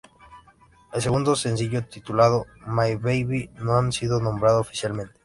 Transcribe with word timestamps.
El 0.93 0.99
segundo 1.03 1.35
sencillo 1.35 1.85
titulado 1.85 2.47
My 2.65 2.95
Baby, 2.95 3.51
no 3.57 3.77
ha 3.77 3.91
sido 3.91 4.19
nombrado 4.19 4.59
oficialmente. 4.61 5.19